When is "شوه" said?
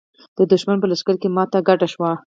1.93-2.11